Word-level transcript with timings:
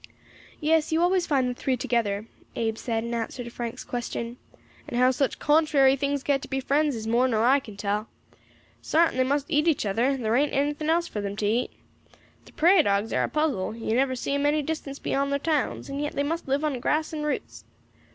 "Yes, 0.59 0.91
you 0.91 0.99
always 0.99 1.27
find 1.27 1.47
the 1.47 1.53
three 1.53 1.77
together," 1.77 2.25
Abe 2.55 2.75
said, 2.75 3.03
in 3.03 3.13
answer 3.13 3.43
to 3.43 3.51
Frank's 3.51 3.83
question, 3.83 4.37
"and 4.87 4.97
how 4.97 5.11
such 5.11 5.37
contrary 5.37 5.95
things 5.95 6.23
get 6.23 6.41
to 6.41 6.47
be 6.47 6.59
friends 6.59 6.95
is 6.95 7.05
more 7.05 7.27
nor 7.27 7.45
I 7.45 7.59
can 7.59 7.77
tell. 7.77 8.07
Sartin 8.81 9.15
they 9.17 9.23
must 9.23 9.45
eat 9.47 9.67
each 9.67 9.85
other, 9.85 10.17
there 10.17 10.35
ain't 10.35 10.53
anything 10.53 10.89
else 10.89 11.07
for 11.07 11.23
'em 11.23 11.35
to 11.35 11.45
eat. 11.45 11.71
The 12.45 12.51
prairie 12.53 12.81
dogs 12.81 13.13
air 13.13 13.23
a 13.25 13.29
puzzle; 13.29 13.75
you 13.75 13.93
never 13.93 14.15
see 14.15 14.33
'em 14.33 14.47
any 14.47 14.63
distance 14.63 14.97
beyond 14.97 15.29
thar 15.29 15.37
towns, 15.37 15.87
and 15.87 16.01
yet 16.01 16.13
they 16.13 16.23
must 16.23 16.47
live 16.47 16.65
on 16.65 16.79
grass 16.79 17.13
and 17.13 17.23
roots. 17.23 17.63